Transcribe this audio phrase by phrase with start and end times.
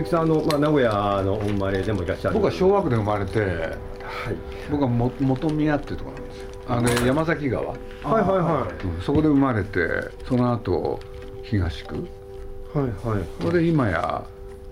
[0.00, 0.90] 鈴木さんあの、まあ、名古屋
[1.22, 2.34] のお生まれでもいらっしゃる。
[2.34, 3.50] 僕は昭和区で生まれて、はい、
[4.70, 6.48] 僕はも元宮っていうところなんですよ。
[6.68, 7.66] あの山崎川。
[7.66, 9.88] はいはいはい、うん、そこで生まれて
[10.26, 11.00] その後
[11.42, 12.08] 東区。
[12.72, 14.24] はいはいそれで今や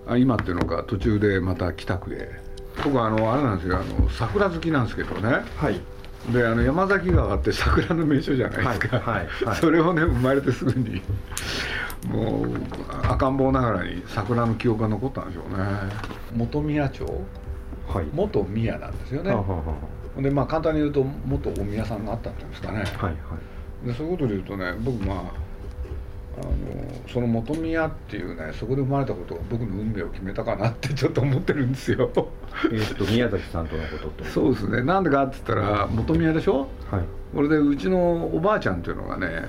[0.07, 2.29] あ今っていうのか途中でまた北区へ
[2.81, 3.77] 僕はあのあれなんですよ。
[3.77, 5.43] あの桜好きなんですけどね。
[5.55, 5.79] はい。
[6.33, 11.01] であの山崎川って桜の名所じゃないですか、はいはいはい、 それをね生まれてすぐに
[12.07, 12.47] もう
[13.03, 15.65] 赤ん坊ながらに桜の記憶が残ったんでしょうね。
[16.37, 17.03] 本宮町、
[17.87, 19.63] はい、元宮なんですよね、ははは
[20.21, 23.11] でまあ簡単に言うと元お宮さんがあったっていうんですかね、はいは
[23.83, 25.17] い、でそういうことで言うとね僕まあ
[26.37, 26.53] あの
[27.11, 32.09] その本宮っていうねそこで生まれたことが僕の運命を決めたかなって ちょっと思ってるんですよ。
[32.71, 34.25] えっと宮崎さんとのことと？
[34.25, 34.83] そうですね。
[34.83, 37.03] なんでかっつったら本宮でしょ、はい、
[37.35, 39.45] これでうちのおばあちゃんっていうのがね、はい、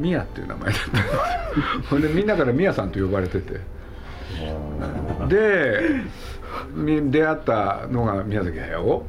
[0.00, 0.82] 宮っていう名前だっ
[1.82, 1.88] た。
[1.88, 3.60] ほんでみんなから宮さんと呼ばれてて。
[5.28, 5.80] で
[7.10, 9.06] 出会ったのが宮崎駿。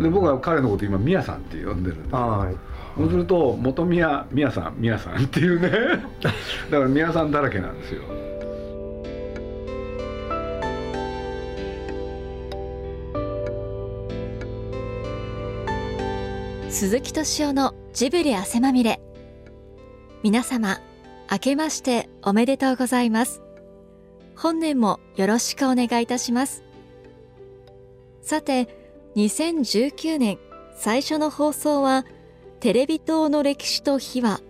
[0.00, 2.14] で僕は彼のこと今宮さんって呼んでるんです。
[2.14, 2.56] はい。
[2.96, 5.70] そうすると元宮宮さん宮さんっていうね。
[6.70, 8.02] だから宮さんだらけなんですよ。
[16.70, 19.00] 鈴木敏夫のジブリ汗まみれ
[20.24, 20.80] 皆様
[21.30, 23.40] 明けましておめでとうございます。
[24.34, 26.64] 本年もよろしくお願いいたします。
[28.20, 28.68] さて
[29.14, 30.38] 2019年
[30.74, 32.04] 最初の放送は
[32.58, 34.40] テレビ塔の歴史と秘話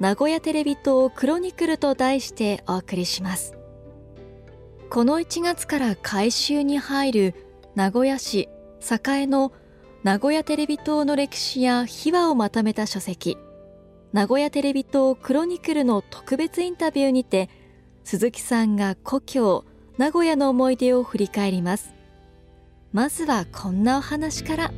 [0.00, 3.54] 名古屋テレビ塔クロニクルと題してお送りします。
[4.90, 7.34] この1月から改修に入る
[7.76, 8.48] 名古屋市
[8.80, 9.52] 栄の
[10.02, 13.38] 名古屋テレビ塔の歴史や秘話をまとめた書籍。
[14.10, 17.50] 名古屋テレビ塔クロニクルの特別インタビューにて
[18.04, 19.66] 鈴木さんが故郷
[19.98, 21.92] 名古屋の思い出を振り返ります。
[22.90, 24.72] まずはこんなお話から。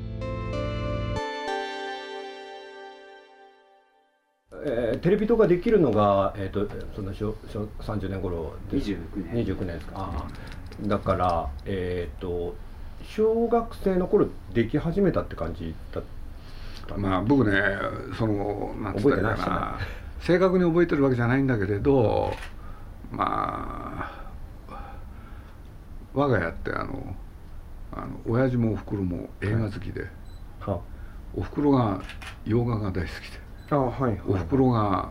[4.65, 8.99] えー、テレビ塔ができるのが、えーと、その30年頃29
[9.33, 9.45] 年。
[9.47, 9.93] 29年ですか。
[9.97, 10.29] あ
[10.83, 12.57] だからえっ、ー、と
[13.05, 16.20] 小学生の頃でき始めたって感じだった
[16.97, 17.61] まあ僕ね
[18.19, 19.79] そのなんて言ったらいいかな。
[20.21, 22.35] 正確に覚えてるわけじゃないんだけれど
[23.11, 24.11] ま
[24.69, 24.81] あ
[26.13, 27.17] 我が家ってあの
[27.93, 30.07] あの親父もおふくろも映画好きで、
[30.61, 30.75] は
[31.37, 32.03] い、おふくろが
[32.45, 33.07] 洋画が大好きで
[33.71, 35.11] あ、はいはい、おふくろが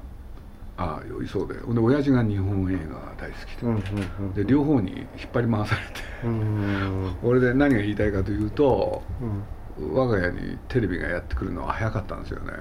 [0.77, 7.15] ああそうでで親父が日本映画が大好きでうんうんうん、で両方に引っ張り回されて、うん。
[7.21, 9.43] 俺で何が言いたいかというと、うん、
[9.93, 12.53] 我が家にテレビがやってくるのは早かったんですよね。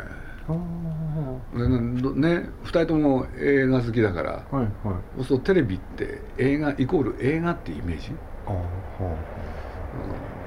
[0.48, 1.68] で
[2.14, 4.70] ね2人とも映画好きだから、はいはい、
[5.16, 8.12] そうするとテレビって映画イコール映画ってイメージ？
[8.46, 8.62] あ、は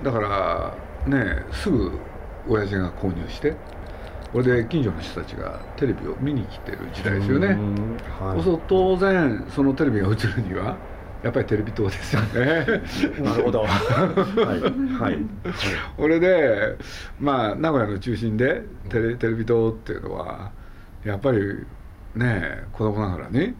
[0.01, 1.91] あ、だからねすぐ
[2.47, 3.55] 親父が購入して
[4.31, 7.57] これで近所の人たちがテレビを見に来てる時代ですよね、はい、
[8.37, 10.77] そうすると当然そのテレビが映るには
[11.23, 12.65] やっぱりテレビ塔ですよね。
[13.21, 13.61] なるほど。
[13.61, 15.17] はい、はい、
[15.97, 16.77] これで
[17.19, 20.51] まあ名古屋の中心でテレテレビ塔っていうのは
[21.03, 21.65] やっぱり
[22.15, 23.53] ね子供ながらに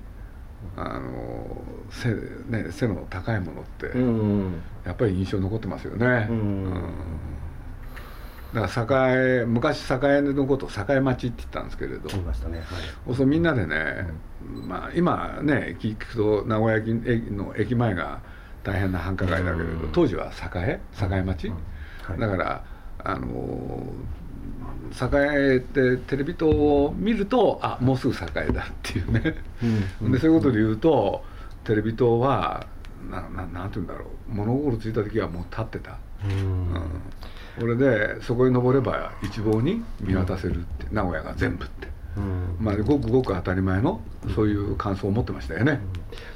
[0.75, 2.09] あの背,、
[2.47, 3.87] ね、背の高いものって、
[4.85, 6.27] やっぱり印象残ってますよね。
[6.29, 6.93] うん、うん
[8.53, 12.09] だから栄昔栄のこと栄町って言ったんですけれど。
[12.09, 14.07] 言いましたね、はい、そうみんなでね、
[14.45, 18.19] うん、まあ今ね聞くと名古屋駅の駅前が
[18.63, 21.53] 大変な繁華街だけれど、うん、当時は栄栄町、うん。
[21.53, 22.63] はい、だから
[23.03, 23.85] あの
[24.91, 31.23] 栄ってテレビ塔を見るとあもうすぐ栄だっていうね、でそういうことで言うと
[31.63, 32.67] テレビ塔は
[33.09, 34.33] なななんて言うんだろう。
[34.33, 35.97] 物心ついた時はもう立ってた。
[36.25, 36.73] うん
[37.59, 41.87] これでそこに登れば一望に見渡せるって、名古屋が全部って、
[42.59, 44.01] まあ、ごくごく当たり前の
[44.35, 45.79] そういう感想を持ってましたよね、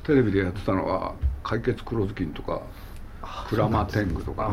[0.03, 2.61] テレビでやってたのは「解決黒ずきん」とか
[3.49, 4.49] 「鞍馬天狗」とか。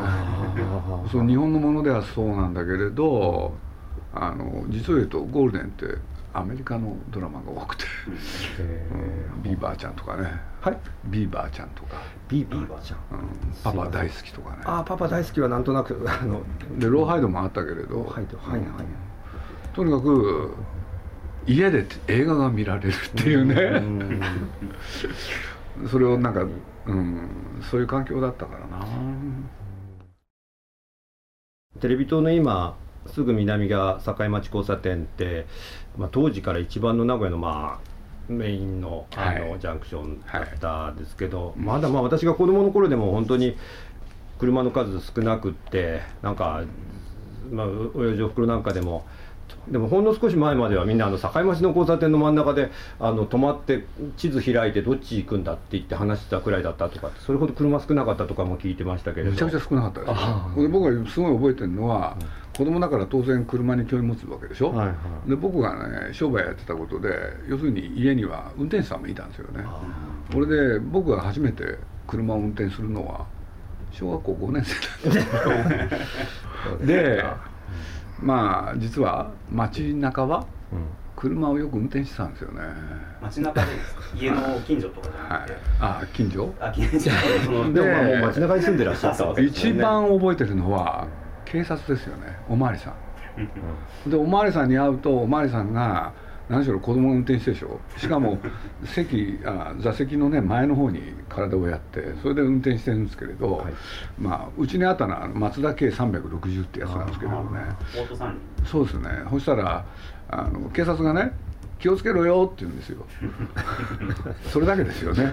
[0.57, 1.09] ね。
[1.11, 3.55] その日本のものではそうなんだけれど
[4.15, 5.87] あの実を言うとゴールデンって
[6.35, 7.85] アメリカのドラマが多くて、
[9.35, 10.31] うん、ビーバーちゃんとかね、
[10.61, 12.03] はい、ビーバーちゃんとか。
[12.29, 13.29] ビーバーちゃん、うん、
[13.63, 14.63] パパ大好きとかね。
[14.65, 16.43] ああパパ大好きはなんとなく あの
[16.79, 18.05] でローハイドもあったけれど。
[18.05, 18.65] はいはいはい、
[19.75, 20.55] とにかく
[21.47, 23.83] 家で映画が見られるっていうね。
[25.91, 26.47] それをなんか、
[26.87, 27.29] うん、
[27.63, 28.87] そういう環境だったからな。
[31.81, 32.77] テレビ塔の今
[33.07, 35.47] すぐ南が境町交差点って、
[35.97, 37.93] まあ、当時から一番の名古屋のまあ
[38.33, 39.61] メインのあの、はい。
[39.61, 43.57] ジャンクションだったですけど、まだまあ私が子供の頃でも本当に
[44.39, 46.63] 車の数少なくってなんか、
[47.51, 49.05] まあ、親父おふくろなんかでも
[49.69, 53.85] でもほんの少し前まではみんなあの境町の交差点の真ん中であの止まって
[54.17, 59.31] 地図開いてどっち行くんだって言って話してたくらいだったとかそれほど車少なかったとかも聞いてましたけれど。
[59.33, 62.17] めちゃくちゃ少なかったです僕がすごい覚えてるのは、
[62.57, 64.95] 子供だから当然車に興味持つわけでしょ、はいは
[65.27, 65.31] い。
[65.31, 67.09] で僕がね商売やってたことで
[67.49, 69.65] 要するに家には運転手さんもいたんですよね。
[70.33, 73.27] これで僕が初めて車を運転するのは
[73.93, 77.25] 小学校5年生だったで
[78.23, 80.79] まあ実は街中はうん。
[81.15, 82.61] 車をよく運転してたんですよね。
[83.21, 84.03] 街中でですか？
[84.17, 85.47] 家の近所とかじゃなはい。
[85.47, 86.55] くて、あ近所？
[86.59, 87.11] あ近所。
[87.73, 89.83] でもまあでもう街中に住んでらっしゃったわけですよ一ね。
[89.83, 91.07] 番覚えてるのは
[91.45, 92.37] 警察ですよね。
[92.49, 92.91] おまわりさ
[94.07, 94.11] ん。
[94.11, 96.13] でおまわりさんに会うとおまわりさんが
[96.49, 97.81] 何しろ子供を運転してでしょ？
[97.97, 98.39] しかも
[98.85, 103.73] 席あ座席のね前の方に体をやってそれで運転してるんですけれど、はい。
[104.19, 107.61] まあうちにあったのはマツダ K360 ってやつなんですけれどね。
[108.67, 109.09] そうですね。
[109.31, 109.85] そしたら
[110.29, 111.33] あの警察がね
[111.79, 113.05] 気をつけろよって言うんですよ。
[114.51, 115.33] それだけですよね、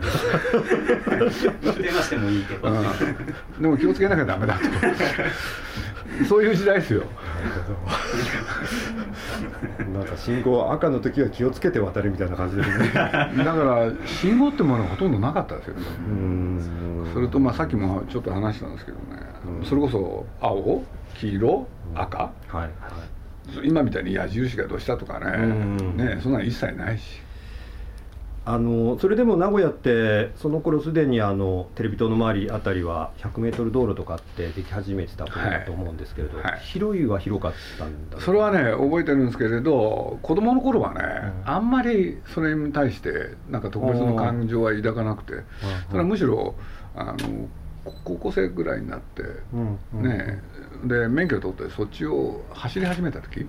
[3.62, 4.66] でも気をつけなきゃダメだと。
[6.28, 7.04] そういう時代ですよ
[9.94, 12.88] なんか信号赤の時は気をつけて渡るみたいな感じですね。
[12.94, 15.76] だから信号ってものはほとんどなかったですよ。
[15.76, 17.10] ねうん。
[17.14, 19.04] それとまあさっきもちょっと話したんですけどね、
[19.64, 20.84] それこそ青
[21.16, 22.18] 黄色赤。
[22.18, 22.70] はいはい。
[23.64, 25.98] 今みたいに矢印がどうしたとかね,、うん。
[25.98, 27.22] ねそんなの一切ないし
[28.46, 36.52] あのそれでも名古屋ってその頃すでにあのテレビ塔の周りあたりは100メートル道路とかってでき始めてた頃だと思うんですけれど、はい。
[36.52, 38.20] はい広いは広かったんだ。
[38.20, 41.02] それはね覚えてるんですけれど子供の頃はね、
[41.46, 41.50] うん。
[41.50, 45.34] あんまりそれに対してなんか特別の感情は抱かなくて
[45.90, 46.56] それはむしろ
[46.96, 47.18] あの
[48.04, 49.24] 高校生ぐらいになって、
[49.94, 50.42] ね
[50.86, 53.46] で免許取ってそっちを走り始めた時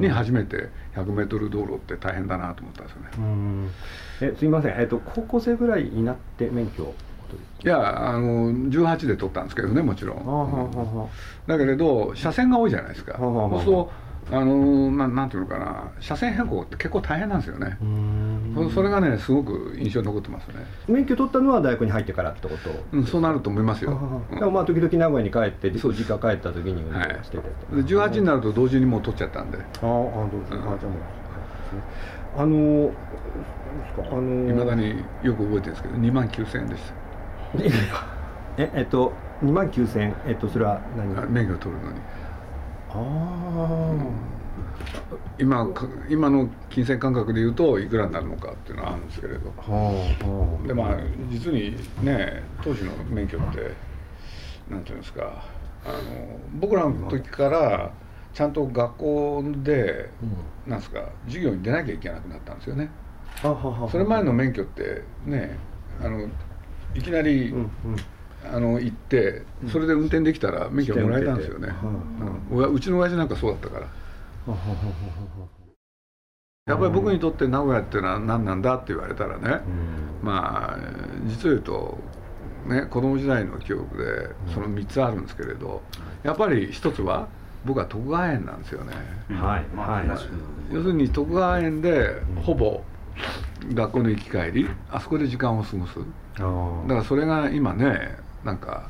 [0.00, 3.08] に初めて 100m 道路って大変だなと思ったんですよね。
[3.18, 3.70] うん
[4.20, 6.94] えすみません、えっと高校生ぐらいになって免許を
[7.62, 11.08] いやあの18で取ったんですけどねもちろん、あははは
[11.46, 13.90] だけれど車線が多いじゃないですか、はははそうすると
[14.30, 15.90] あのななんていうのかな。
[16.00, 17.78] 車線変更って結構大変なんですよね、
[18.54, 20.54] そそれがねすごく印象に残ってますね、
[20.86, 22.70] 免許取ったのは大学に入ってからってこと？
[22.92, 23.98] うん、そうなると思いますよ、
[24.30, 24.38] うん。
[24.38, 27.08] でもまあ時々名古屋に帰ってそう実家帰った時に運はい。
[27.14, 27.42] 動してて、
[27.76, 29.58] で18になると同時にもう取っちゃったんで。
[29.58, 30.58] ああどうぞ、うん。
[30.74, 31.00] あじゃあもう
[32.36, 34.16] あのどうですか。
[34.16, 36.80] あのいまだによく覚えてるんですけど2万9000円でし
[38.58, 41.14] ええっと2万9000えっとそれは何？
[41.14, 41.98] たあ免許を取るのに。
[42.90, 42.94] あ
[45.38, 49.52] 今か今の金銭感覚でいうといくらになるのかっていうのはあるんですけれど。
[49.56, 50.66] あ、はあはあ。
[50.66, 50.96] でまあ
[51.30, 53.72] 実にね当時の免許って
[54.68, 55.44] なんていうんですか
[55.84, 57.92] あの僕らの時から
[58.34, 60.10] ちゃんと学校で
[60.66, 62.90] なんですか授業に出なきゃいけなくなったんですよね。
[63.42, 65.56] あはははそれ前の免許ってね
[66.02, 66.28] あの
[66.94, 67.70] いきなり、うんうん。
[68.50, 72.00] あの行ってそれで運転できたら免許もらえたんですよね、試験受
[72.46, 72.54] けて。
[72.54, 72.58] うん。
[72.58, 73.88] 親うちの親父なんかそうだったから
[76.66, 79.60] やっぱり僕にとって名古屋っていうのは何なんだって言われたらね、
[80.22, 80.78] まあ
[81.26, 81.98] 実を言うと
[82.66, 85.82] ね子供時代の記憶でその3つあるんですけれど
[86.22, 87.28] やっぱり一つは
[87.64, 88.92] 僕は徳川園なんですよね。
[89.34, 90.06] はいまあはい。
[90.72, 92.82] 要するに徳川園でほぼ
[93.74, 95.98] 学校の行き帰りあそこで時間を過ごす。
[96.38, 98.88] だあからそれが今ねなんか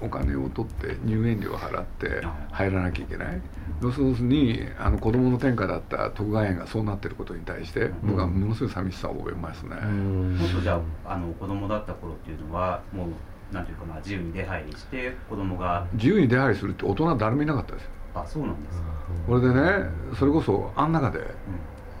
[0.00, 2.22] お金を取って入園料を払って
[2.52, 3.40] 入らなきゃいけない。
[3.82, 17.90] 要するにあの子供の天下だった徳川園がそうなってることに対して僕はものすごい寂しさを覚えますね、もっとじゃああの子供だった頃っていうのはもうなんていうかな自由に出入りして子供が自由に出入りするって大人誰もいなかったですよ。
[18.14, 18.84] あそうなんですか、
[19.26, 21.24] これでねそれこそあん中でう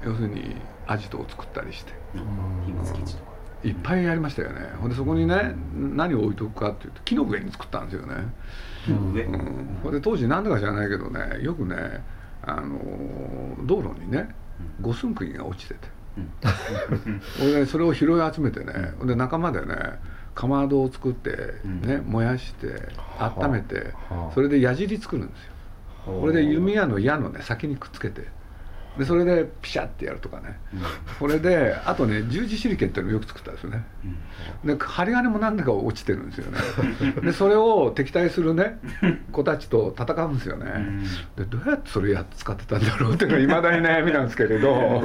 [0.04, 2.20] 要するにアジトを作ったりしてん。
[2.20, 3.35] うん、秘密基地とか
[3.66, 4.60] いっぱいやりましたよね。
[4.80, 8.14] ほんでそこにね何を置いとくかっていうと木の上に作ったんですよね、
[8.84, 11.76] 木の上、うん、ほんで当時何だか知らないけどねよくね
[12.42, 12.78] あの
[13.66, 14.28] 道路にね
[14.80, 15.80] 五寸釘が落ちてて。
[16.16, 16.30] うん。
[17.42, 19.74] 俺ねそれを拾い集めてねほんで仲間でね
[20.34, 22.82] かまどを作ってね、う燃やして
[23.18, 24.32] 温めてはあ。
[24.32, 25.52] それで矢尻作るんですよ。
[26.20, 28.28] これで弓矢の矢のね先にくっつけて
[28.98, 30.58] でそれでピシャってやるとかね、
[31.18, 33.84] これであとね十字手裏剣っていうのをよく作ったんですよね、
[34.64, 36.58] で針金も何だか落ちてるんですよね。
[37.22, 38.78] でそれを敵対するね
[39.32, 40.66] 子たちと戦うんですよね、
[41.36, 45.02] でどうやってそれや使ってたんだろうっていうのはいまだに悩みなんですけれど、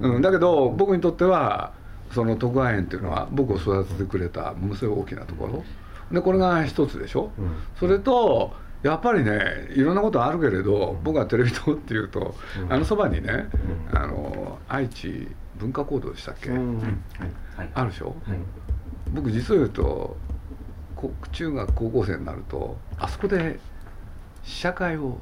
[0.00, 1.72] うん、だけど僕にとっては
[2.12, 5.64] その徳川園っていうのは僕を育ててくれたものすごい大きなところ。
[6.12, 13.48] でこれが一つでしょ、うん、それとやっぱりねいろんなことあるけれど僕はテレビ塔っていうと、うん、あのそばにね、
[13.90, 16.50] うん、あの愛知文化講堂でしたっけ、
[17.74, 18.14] あるでしょ、
[19.12, 20.16] 僕実を言うと
[21.32, 23.58] 中学高校生になるとあそこで
[24.44, 25.18] 試写会を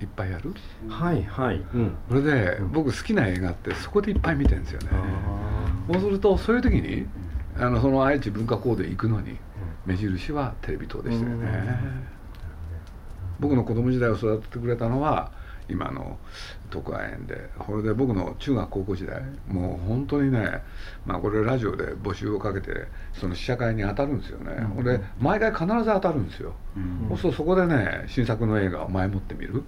[0.00, 0.54] いっぱいやる？
[0.88, 1.60] はいはい、
[2.08, 4.88] それで僕好きな映画ってそこでいっぱい見てるんですよね。
[5.92, 7.06] そうするとそういう時に
[7.58, 9.36] あのその愛知文化講堂行くのに
[9.84, 12.08] 目印はテレビ塔でしたよね
[13.40, 15.30] 僕の子供時代を育ててくれたのは
[15.68, 16.16] 今の
[16.70, 17.48] 徳川園で。
[17.58, 20.62] これで僕の中学高校時代もう本当にね
[21.04, 26.54] まあこれラジオで募集をかけてその試写会に当たるんですよね、うん、で毎回必ず当たるんですよ、
[27.10, 29.64] うん、そうそこでね新作の映画を前もって見る、うん、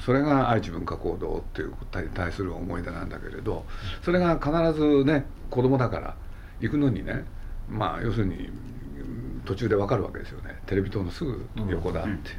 [0.00, 3.64] それが愛知文化行動っていうことに対する思い出なんだけれど
[4.02, 6.16] それが必ずね子供だから
[6.60, 7.24] 行くのにね
[7.68, 8.50] まあ要するに
[9.44, 10.58] 途中で分かるわけですよね。
[10.66, 12.30] テレビ塔のすぐ横だって、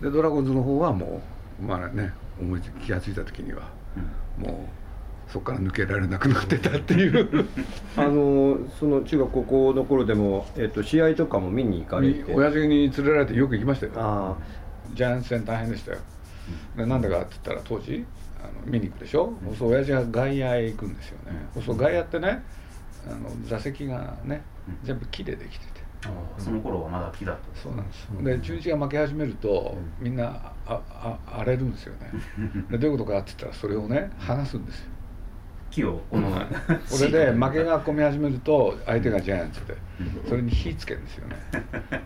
[0.00, 1.22] でドラゴンズの方はも
[1.60, 3.62] うまあね思い気が付いた時には、
[4.38, 4.68] も
[5.28, 7.46] うそこから抜けられなくなってたっていう。
[7.96, 12.34] あのその中学高校の頃でも、えっと、試合とかも見に行かれて？
[12.34, 13.92] 親父に連れられてよく行きましたよ。
[13.96, 14.36] あ
[14.94, 15.98] ジャイアンツ戦大変でしたよ、
[16.76, 18.04] でなんでかって言ったら当時
[18.40, 22.42] あの見に行くでしょ、うん、そう親父が外野へ行くんですよね、うん、そう外野ってね
[23.06, 24.42] あの座席がね
[24.82, 25.80] 全部木でできてて、
[26.38, 28.08] その頃はまだ木だったそうなんです。
[28.22, 32.10] で中日が負け始めると、みんなああ荒れるんですよね。
[32.70, 34.90] でどういうことかって言ったらそれをね剥がすんですよ。
[35.70, 36.30] 木をこの、
[36.90, 39.76] これで負けが込み始めると相手がジャイアンツで
[40.28, 41.36] それに火つけるんですよね。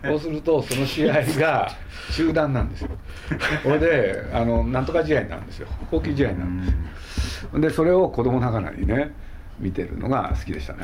[0.03, 1.71] そうするとその試合が
[2.11, 2.89] 中断なんですよ。
[3.63, 5.67] これであのなんとか試合なんですよ。
[5.89, 7.59] 放棄試合なんですよ。
[7.59, 9.13] でそれを子供ながらにね
[9.61, 10.79] 見てるのが好きでしたね。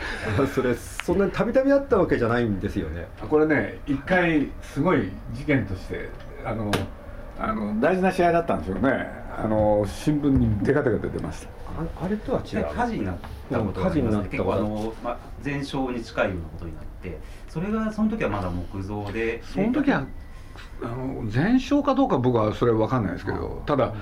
[0.54, 3.06] それそんなにたびたびあったわけじゃないんですよね。
[3.28, 6.08] これね一回すごい事件として
[6.44, 6.70] あの
[7.38, 9.06] あの大事な試合だったんですよね。
[9.36, 11.48] あの新聞にテカテカ出てました。
[12.04, 12.66] あれとは違う？
[12.74, 13.16] 火事になっ
[13.50, 14.54] たこと火事になったこと。
[14.54, 17.18] あの、まあ、全焼に近いようなことになって
[17.48, 20.04] それがその時はまだ木造でその時は
[20.82, 23.94] あの全焼かどうか僕はそれは分かんないですけどただ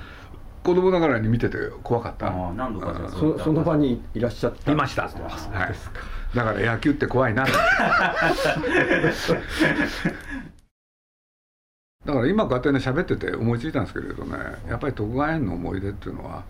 [0.63, 2.29] 子供ながらに見てて怖かった。
[2.53, 4.71] 何度かそその場にいらっしゃった。
[4.71, 5.13] いました、はい、
[6.35, 7.45] だから野球って怖いな。
[12.05, 14.37] だから今こうやってね喋ってて思いついたんですけれどね
[14.67, 16.43] やっぱり徳川園の思い出っていうのは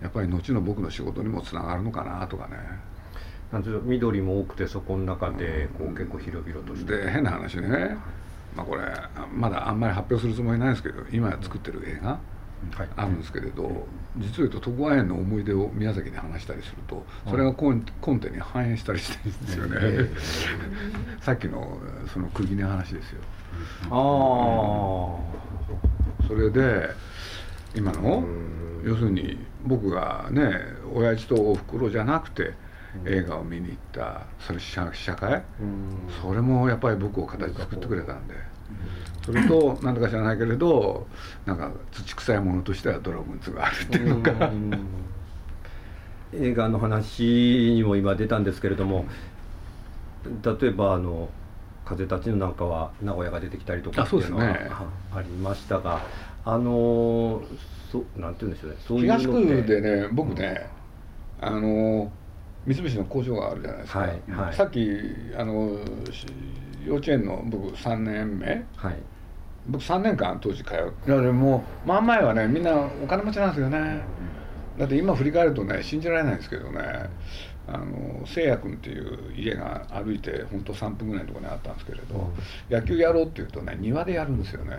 [0.00, 2.56] やっぱり後の僕の仕事にもつながるのかなとかね。
[3.52, 6.96] なんていう緑も多くてそこの中でこう結構広々として。
[6.96, 7.96] で変な話ね。
[8.56, 8.82] まあこれ
[9.32, 12.18] まだあんまり発表するつもりないんですけど今作ってる映画、
[12.96, 20.10] あるんですけれど、実を言うと徳川園の思い出を宮崎で話したりするとそれがコンコンテに反映したりしてるんですよね、
[21.20, 21.78] さっきの
[22.12, 23.20] その釘の話ですよ。
[23.90, 23.94] あ
[26.22, 26.90] あそれで
[27.74, 28.24] 今の
[28.84, 30.52] 要するに僕がね
[30.92, 32.52] 親父とおふくろじゃなくて
[33.04, 35.42] 映画を見に行ったその試写会？
[36.22, 38.53] それもやっぱり僕を形作ってくれたんで。
[39.24, 41.06] それと何とか知らないけれど
[41.46, 44.50] なんか土臭いものとしてはドラゴンズがあるっていうのか
[46.34, 49.06] 映画の話にも今出たんですけれども
[50.42, 51.28] 例えばあの
[51.86, 54.70] 「風立ちぬ」なんかは名古屋が出てきたりとかっていうのは、ね、
[55.14, 56.02] ありましたが
[56.44, 57.42] あの
[57.90, 58.76] そなんて言うんでしょうね。
[58.80, 60.68] そういう東区でね僕ね、
[61.40, 62.12] うん、あの
[62.66, 64.88] 三菱の工場があるじゃないですか、はいはい、さっき
[65.36, 65.78] あの
[66.84, 68.96] 幼稚園の僕3年目、はい、
[69.68, 71.10] 僕3年間当時通う。
[71.10, 74.02] いやでも真ん前はねみんなお金持ちなんですよね、
[74.78, 77.10] だって今振り返るとね信じられないんですけどね。
[77.66, 84.76] あのせいや君っていう家が歩いて本当3分ぐらいのところにあったんですけれど、うん、野球やろうっていうとね庭でやるんですよね。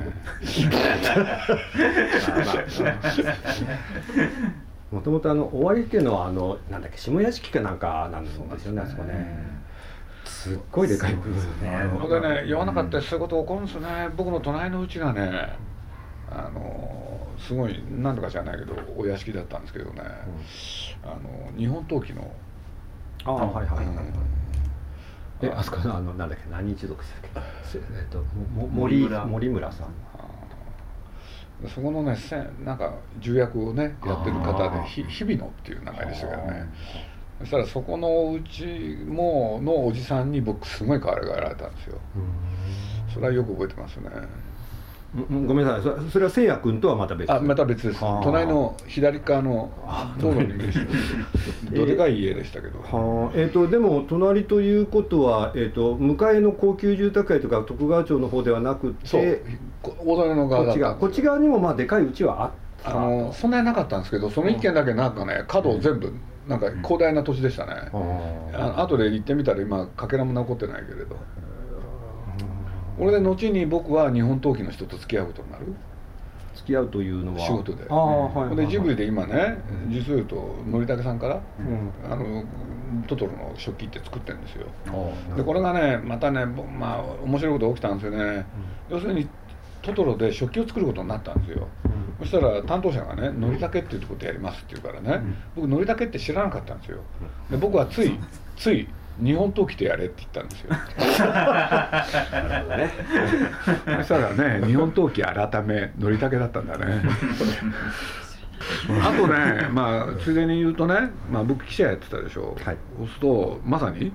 [4.91, 5.33] もともとあ。
[5.35, 9.64] の終わりっていうのはあのなんだっけ下屋敷かなんかなんですよねあそこね
[10.25, 11.77] すっごいでかいものですよね。
[11.99, 14.09] ほんでね世の中ってそういうこと起こるんですよね。
[14.17, 15.57] 僕の隣のうちがね
[16.29, 20.01] あのすごい何とかじゃないけどお屋敷だったんですけどね、
[21.03, 22.31] うん、あの日本陶器の
[23.23, 23.85] ああはいはい
[25.41, 27.79] えあそこのあのなんだっけ何一族でしたっけ？
[27.97, 28.23] えっと
[28.71, 29.87] 森森村さん。
[31.73, 32.17] そこのね
[32.65, 36.69] なんか重役をねやってる方でひ日々野っていう名前でしたけどね
[37.39, 41.99] そしたらそこのうちものおじさんに僕すごい可愛がられたんですよ。
[43.13, 44.09] それはよく覚えてますね。
[45.29, 45.81] ごめんなさい。
[45.81, 47.31] そそれはせいや君とはまた別？
[47.31, 47.99] あまた別です。
[48.21, 49.71] 隣の左側の
[50.19, 50.81] 道路に見る人
[51.73, 53.31] どでかい家でしたけど、はあ。
[53.33, 59.41] えーと、でも隣ということは、えーと、向かいの高級住宅街とか徳川町の方ではなくて
[59.81, 60.95] 大隣の側こっち側。
[60.95, 62.51] こっち側にもまあでかいうちはあっ
[62.83, 66.13] たあのそんなになかったんですけどその一軒だけなんかね角を全部、
[66.47, 71.17] なんか広大な土地でしたね、うん、あ後で行ってみたら今かけらも残ってないけれど。
[72.97, 75.65] これで後に僕は日本陶器の人と付き合うことになる。
[76.55, 77.39] 付き合うというのは。
[77.39, 77.85] 仕事で。
[77.89, 79.57] あ、はい、でジブリで今ね
[79.89, 82.45] 実を言うと憲武さんから、うん、あの
[83.07, 84.67] トトロの食器って作ってるんですよ。
[85.35, 88.45] でこれがねまたねまあ面白いこと起きたんですよね、
[88.89, 89.27] うん、要するに
[89.85, 91.67] トトロで食器を作ることになったんですよ、
[92.19, 95.23] うん、そしたら担当者がね「のりたけっていうことやります」って言うからね、
[95.55, 96.99] 僕のりたけって知らなかったんですよ。
[97.49, 98.17] で僕はつい
[98.57, 98.87] つい
[99.23, 100.71] 日本刀来てやれって言ったんですよ。
[102.77, 102.91] ね、
[103.99, 107.01] そしたらね日本刀器改めのりたけだったんだね。
[109.01, 114.11] あとねまあついでに言うとね、まあ、僕記者やってたでしょ、はい、そうするとまさに、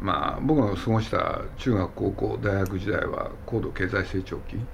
[0.00, 4.66] まあ、僕が過ごした中学高校大学時代は高度経済成長期、はい、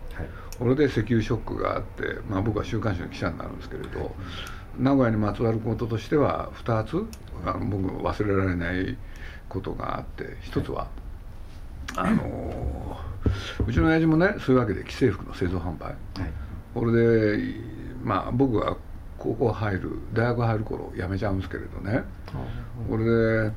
[0.59, 4.15] これで石油ショックがあって、まあ、僕は週刊誌の記者になるんですけれど、
[4.79, 7.07] 名古屋にまつわることとしては2つ
[7.45, 8.97] あの僕忘れられない
[9.49, 10.89] ことがあって一つは、
[11.97, 12.97] あの
[13.67, 15.97] うちの親父もねそういうわけで既製服の製造販売、はい、
[16.75, 17.55] これで
[18.03, 18.77] まあ僕が
[19.19, 22.05] 高校入る大学入る頃辞めちゃうんですけれどね。
[22.89, 23.53] これで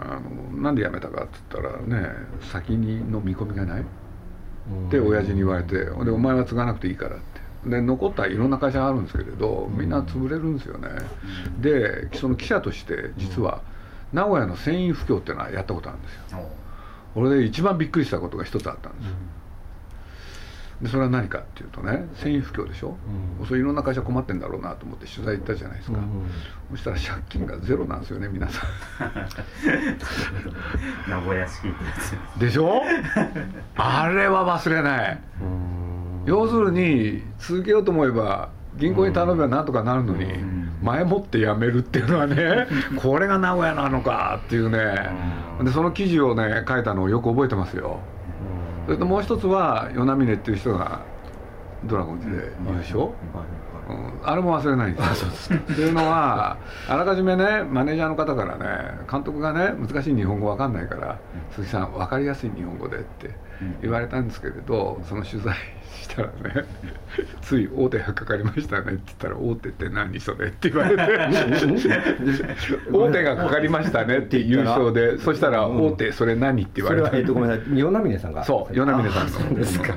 [0.00, 2.10] あのなんで辞めたかって言ったらね
[2.52, 3.84] 先にの見込みがない
[4.88, 7.38] って親父に言われてでお前は継がなくていいからって。
[7.66, 10.88] で残ったいろんな会社があるんですけれどみんな潰れるんですよね。
[11.60, 13.78] でその記者として実は、うん
[14.12, 16.38] 名古屋の繊維不況っていうのはやったことあるんですよ。
[17.14, 19.16] 俺で一番びっくりしたことが一つあったんですよ、うん、
[20.82, 22.96] でそれは何かっていうとね繊維不況でしょ、
[23.40, 26.30] うん、そういろんな会社困ってんだろうなと思って取材行ったじゃないですか、うん、
[26.70, 28.68] そしたら借金がゼロなんですよね皆さん。
[31.10, 31.68] 名古屋式
[32.38, 32.82] でしょ？
[33.76, 35.18] あれは忘れない。
[36.26, 40.26] 要するに続けようと思えば銀行に頼めばなんとかなるのに、
[40.82, 42.68] 前もってやめるっていうのはね
[43.02, 45.10] これが名古屋なのかっていうね。
[45.64, 47.98] でその記事をね書いたのをよく覚えてますよ
[48.88, 51.02] それともう一つは与那嶺っていう人が
[51.84, 53.10] ドラゴンズで優勝、
[54.22, 55.58] あれも忘れないんですよ。
[55.58, 56.56] っていうのは
[56.88, 61.18] あらかじめねマネージャーの方からね監督がね難しい日本語わかんないから
[61.54, 63.30] 「鈴木さん分かりやすい日本語で」って
[63.82, 65.54] 言われたんですけれどその取材
[66.02, 66.64] したらね
[67.40, 71.02] 「つい大手がかかりましたね」って言ったら「大手って何それ?」って言われて
[72.92, 79.94] 「大手がかかりましたね」って優勝でそしたら「大手それ何?」って言われた、えっとごめんなさい与那嶺さんがそう与那嶺さんそうですか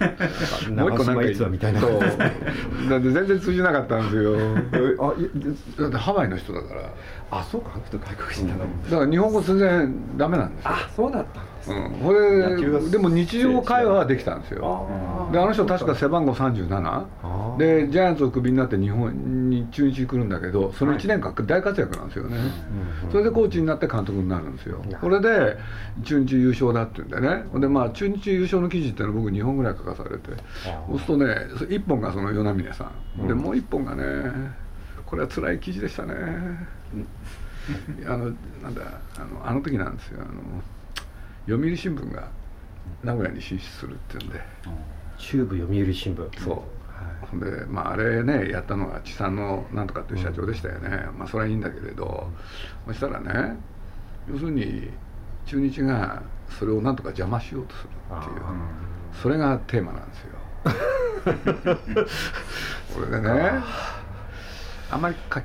[0.74, 1.80] もう一個なんかいつみたいな。
[1.80, 2.00] そう。
[2.00, 4.34] だって全然通じなかったんですよ。
[4.98, 6.82] あだってハワイの人だから。
[7.30, 7.70] あそうか。
[7.90, 8.54] 外国人だ
[8.90, 10.70] だから日本語全然ダメなんですよ。
[10.70, 14.88] あそうだったうん、これでも日常会話はできたんですよ。
[15.32, 22.38] であの人確か背番号37でジャイアンツをクビになって日本に中日に来るんだけどその1年間大活躍なんですよね、
[23.10, 24.82] それでコーチになって監督になるんですよ。
[25.00, 25.58] これで
[26.04, 27.44] 中日優勝だって言うんでね。
[27.60, 30.30] でまあ中日優勝の記事っていうのは僕2本ぐらい書かされて。
[30.88, 31.34] そうするとね
[31.68, 33.26] 1本がその与那嶺さん。
[33.26, 34.04] でもう1本がね
[35.06, 36.14] これは辛い記事でしたね。
[38.06, 38.24] あの
[38.62, 38.82] なんだ
[39.16, 40.20] あのあの時なんですよ。
[40.22, 40.32] あの
[41.50, 42.28] 読売新聞が
[43.02, 44.40] 名古屋に進出するっていうんで、
[45.18, 46.44] 中部読売新聞。
[46.44, 46.62] そう。
[47.26, 52.28] ほんで、まあ、あれねやったのが地産のなんとかっていう社長でしたよね、うん、まあそれはいいんだけれど、
[52.86, 53.56] そしたらね
[54.28, 54.90] 要するに
[55.46, 56.22] 中日が
[56.58, 57.90] それをなんとか邪魔しようとするっ
[58.24, 58.36] ていう、
[59.22, 60.30] それがテーマなんですよ。
[62.94, 63.50] これでね
[64.90, 65.44] あんまり取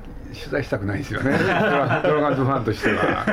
[0.50, 1.38] 材したくないんですよね。
[1.38, 3.24] ドラガンズファンとしては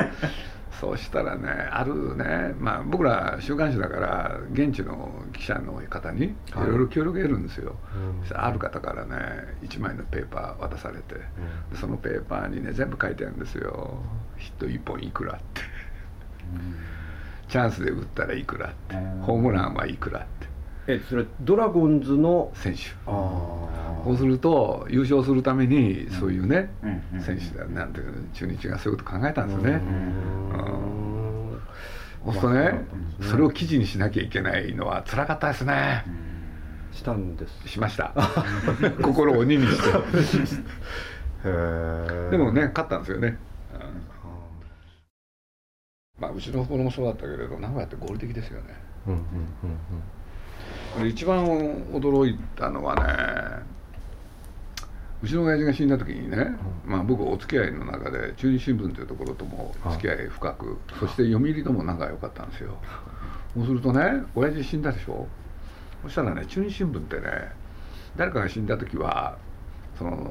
[0.84, 6.34] そうしたらねあるね、まあ、僕ら週刊誌だから現地の記者の方にい。
[6.54, 7.76] ろいろ協力得るんですよ、
[8.30, 9.16] はい、ある方からね
[9.62, 11.14] 1枚のペーパー渡されて、
[11.72, 13.98] うん、そのペーパーにね全部書いてあるんですよ。
[14.36, 15.62] ヒット1本いくらって、
[16.52, 16.76] うん、
[17.48, 20.48] チャンスで打ったらいくらって、ホームランはいくらって
[20.86, 22.50] えそれドラゴンズの？
[22.54, 22.80] 選手。
[23.06, 29.80] そうすると優勝するためにそういうね、うん、選手だなんていう中日がそういうこと考えたんですよね。
[32.24, 32.86] そうするとね、
[33.20, 36.04] それを記事にしなきゃいけないのはつらかったですね。
[36.92, 37.68] したんです。
[37.68, 38.12] しました。
[39.02, 39.92] 心を鬼にして。
[41.44, 41.50] で
[42.38, 43.36] もね勝ったんですよね、
[46.18, 48.74] まあうちの子供もそうだったけれど名古屋って合理的ですよね、
[49.06, 49.78] うんうんうんうん、
[51.06, 53.64] 一番驚いたのはね
[55.22, 56.36] うちの親父が死んだ時にね、
[56.86, 62.76] うん、まあ、僕お付き合いの中で中日新聞というところとも付き合い深く、そして読売とも仲良かったんですよ。
[63.54, 65.26] そうするとね親父死んだでしょ？
[66.02, 67.22] そしたらね中日新聞ってね
[68.16, 69.38] 誰かが死んだ時は
[69.98, 70.30] その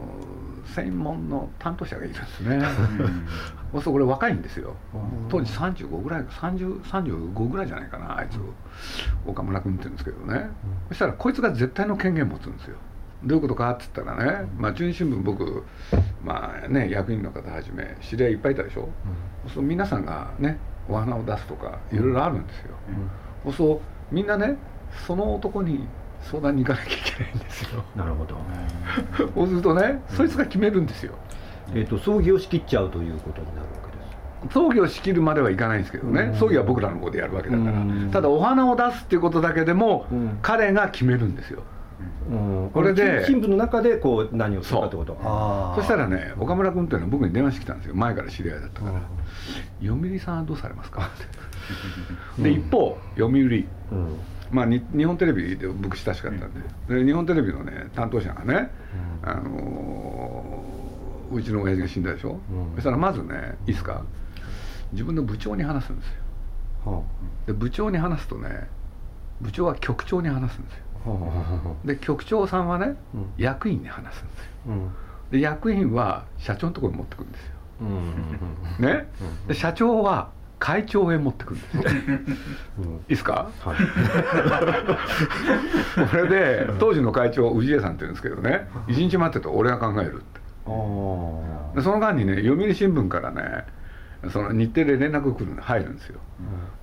[0.65, 2.67] 専門の担当者がいるんですね、そう
[3.71, 4.76] するとこれ若いんですよ。
[5.30, 8.39] 当時35ぐらい3035ぐらいじゃないかなあいつ
[9.28, 10.49] 岡村君って言うんですけどね、
[10.89, 12.78] そしたらこいつが絶対の権限持つんですよ。
[13.26, 15.63] どういうことかって言ったらね、まあ、中日新聞僕、
[16.23, 18.89] まあね、役員の方はじめ知り合いいっぱいいたでしょ、
[19.45, 20.58] うん、そう皆さんがね
[20.89, 22.76] お花を出すとかいろいろあるんですよ、
[23.45, 23.76] うん、そ
[24.12, 24.58] うみんなね
[25.08, 25.88] その男に
[26.30, 27.84] 相談に行かなきゃいけないんですよ。
[27.96, 28.36] なるほど。
[29.36, 31.14] そうするとね、そいつが決めるんですよ、
[31.74, 34.54] えーと、葬儀を仕切っちゃうということになるわけです。
[34.54, 37.74] 葬儀を仕切るまではいかないんですけどね、葬儀は僕らの方でやるわけだから、
[38.12, 40.06] ただお花を出すっていうことだけでも、
[40.42, 41.64] 彼が決めるんですよ。
[42.74, 45.14] これで新聞の中でこう何をするかってこと
[45.76, 47.96] そしたらね岡村君っていうのは僕に電話してきたんですよ。
[47.96, 49.02] 前から知り合いだったから
[49.86, 51.02] 「読売さんはどうされますか?」
[52.36, 52.44] って。
[52.44, 53.66] で一方読売、
[54.54, 56.54] まあ、日本テレビで僕親しかったん
[56.88, 57.00] で。
[57.00, 58.70] で日本テレビのね担当者がね、
[59.24, 60.63] あの
[61.32, 62.39] うちの親父が死んだでしょ、
[62.76, 64.04] そしたらまずねいいですか？
[64.92, 66.10] 自分の部長に話すんです
[66.86, 67.04] よ、
[67.48, 68.68] で部長に話すとね
[69.42, 70.84] 部長は局長に話すんですよ。
[71.84, 74.92] で局長さんはね、うん、役員に話すんですよ、うん、
[75.32, 79.10] で役員は社長のところに持ってくるんですよ、ね、
[79.48, 80.30] で社長は
[80.63, 81.91] 会長へ持ってくるんですよ、 いい
[83.10, 83.76] ですか、はい、
[86.10, 88.69] これで当時の会長氏家さんって言うんですけどね。
[88.88, 90.23] 一日待ってと俺が考えるって。
[91.76, 93.65] でその間にね読売新聞からね
[94.30, 96.20] その日程で連絡来る入るんですよ、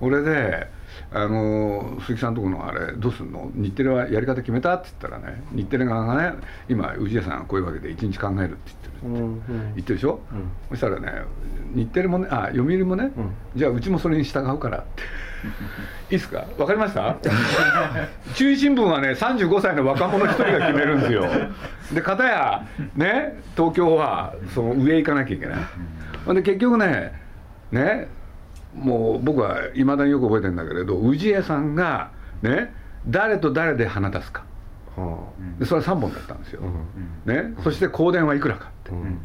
[0.01, 0.67] うん、俺で
[1.11, 3.49] あの鈴木さんとこのあれどうすんの？
[3.55, 4.75] 日テレはやり方決めた？
[4.75, 6.37] って言ったらね日テレ側がね
[6.69, 9.41] 今氏家さんはこういうわけで一日考えるって言ってる、うんうん、
[9.75, 11.23] 言ってるでしょ、うん、そしたらね
[11.73, 15.03] 日テレもねあ読売もね、うん、じゃあうちもそれに従うからって。
[16.11, 16.45] いいっすか？
[16.55, 17.17] 分かりました？
[18.35, 21.25] 中日新聞はね35歳の若者一人が決めるんですよ。
[21.95, 26.35] で片やね東京はその上行かなきゃいけない。
[26.35, 27.19] で結局ね
[27.71, 28.07] ね
[28.75, 32.73] もう僕はいまだによく覚えてるんだけれど氏家さんがね
[33.07, 34.43] 誰と誰で花出すか、
[34.95, 36.61] はあ、でそれは3本だったんですよ、
[37.25, 39.19] うん、ね、そして香典はいくらかって、うん、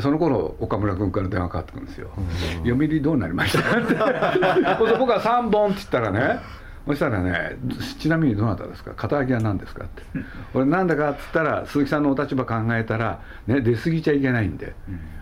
[0.00, 2.10] その頃岡村君から電話かかってくるんですよ
[2.64, 3.94] 「読売どうなりました?」って。
[4.98, 6.40] 僕は3本って言ったらね
[6.86, 7.56] そしたらね
[8.00, 8.92] 「ちなみにどなたですか？
[8.96, 10.02] 肩書きは何ですか?」って
[10.54, 14.74] 「俺なんだか?」っつったら鈴木さんのお立場考えたら、ね、出過ぎちゃいけないんで、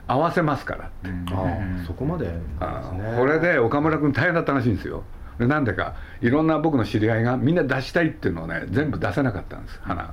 [0.07, 2.27] 合わせますからって、あそこまで、
[3.16, 5.03] これで岡村君大変だったらしいんですよ。
[5.38, 10.12] なんでかいろんな僕の知り合いがみんな出したいっていうのをね全部出せなかったんです花。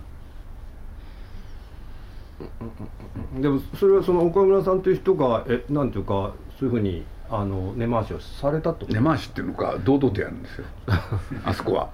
[3.40, 10.66] でもそれはその岡村さんという人がえなんていうかそういうふうにあの根回しをされたと根回しっていうのか堂々とやるんですよ。
[11.44, 11.90] あそこは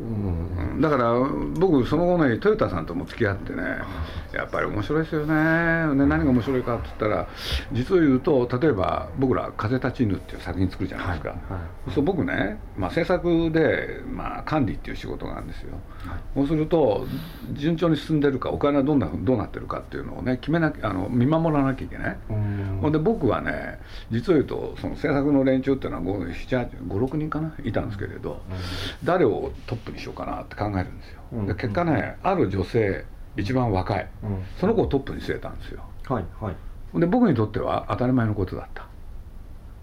[0.00, 1.12] うん、だから
[1.58, 3.62] 僕その後ねトヨタさんとも付き合ってね
[4.32, 5.34] やっぱり面白いですよね。
[5.94, 7.28] ね何が面白いかって言ったら
[7.72, 11.58] 実を言うと例えば僕ら「風立ちぬ」っていう作品作るじゃないですか、はいは
[11.88, 15.72] い、そう僕ね、まあ、制作で、まあ、管理っていう仕事があるんですよ、
[16.06, 17.06] はい、そうすると
[17.52, 22.16] 順調に進んでるかお金はどんなどうなってるかっていうのをね決めなあの見守らなきゃいけない。
[22.80, 23.78] ほんで僕はね
[24.10, 27.52] 実を言うとその制作の連中っていうのは56人かな？
[27.64, 28.40] いたんですけれど
[29.04, 33.04] 誰をトップにしようかなって考えるんですよ、で結果ねある女性
[33.36, 34.08] 一番若い、
[34.58, 35.82] その子をトップに据えたんですよ。
[36.08, 37.00] はいはい。
[37.00, 38.86] で僕にとっては当たり前のことだった。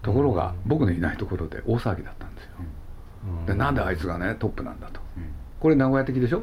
[0.02, 2.50] ところが、僕のいないところで大騒ぎだったんですよ、
[3.46, 5.00] でなんであいつがねトップなんだと、
[5.60, 6.42] これ名古屋的でしょ？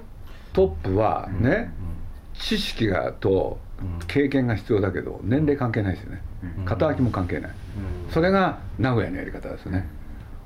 [0.52, 1.74] トップはね、
[2.34, 3.60] 知識がと
[4.08, 6.22] 経験が必要だけど年齢関係ないですよね。
[6.66, 7.52] 肩書きも関係ない。
[8.10, 9.88] それが名古屋のやり方ですね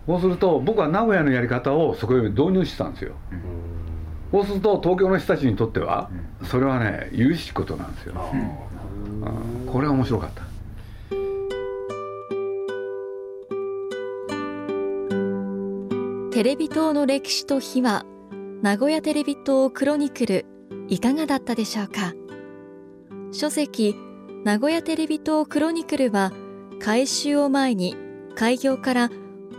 [0.10, 3.13] そうすると僕は名古屋のやり方をそこへ導入してたんですよ。
[4.32, 6.10] そうすると東京の人たちにとっては
[6.45, 8.15] それはね有しいことなんですよ。
[9.72, 10.41] これは面白かった。
[16.32, 18.04] テレビ塔の歴史と秘話
[18.63, 20.45] 名古屋テレビ塔クロニクル
[20.88, 22.13] いかがだったでしょうか？
[23.32, 23.95] 書籍
[24.43, 26.32] 名古屋テレビ塔クロニクルは
[26.80, 27.95] 改修を前に
[28.36, 29.10] 開業から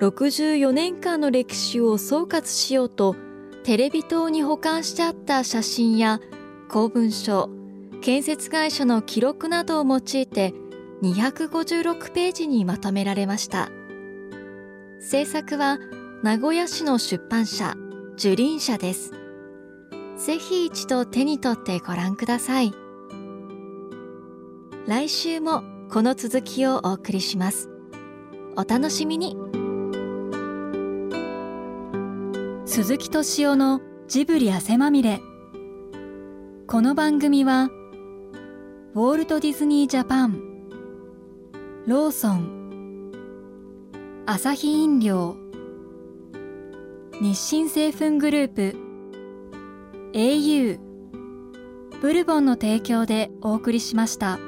[0.00, 3.16] 64年間の歴史を総括しようと
[3.64, 6.20] テレビ塔に保管してあった写真や
[6.70, 7.50] 公文書
[8.00, 10.54] 建設会社の記録などを用いて
[11.02, 13.68] 256ページにまとめられました。
[15.00, 15.78] 制作は
[16.22, 17.74] 名古屋市の出版社
[18.16, 19.12] 樹林社です。
[20.16, 22.72] ぜひ一度手に取ってご覧ください。
[24.86, 27.68] 来週もこの続きをお送りします。
[28.56, 29.59] お楽しみに。
[32.72, 35.20] 鈴木敏夫のジブリ汗まみれ
[36.68, 40.40] この番組はウォールト・ディズニー・ジャパン
[41.88, 45.36] ローソンアサヒ飲料
[47.20, 48.76] 日清製粉グループ
[50.12, 50.78] au
[52.00, 54.38] ブルボンの提供でお送りしました。